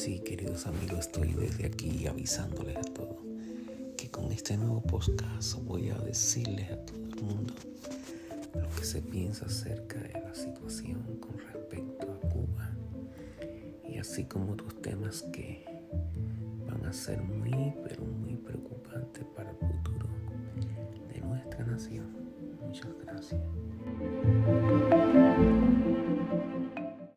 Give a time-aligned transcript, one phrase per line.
[0.00, 3.18] Sí, queridos amigos, estoy desde aquí avisándoles a todos
[3.98, 7.52] que con este nuevo podcast voy a decirles a todo el mundo
[8.54, 12.70] lo que se piensa acerca de la situación con respecto a Cuba
[13.90, 15.66] y así como otros temas que
[16.66, 20.06] van a ser muy, pero muy preocupantes para el futuro
[21.12, 22.06] de nuestra nación.
[22.66, 23.42] Muchas gracias.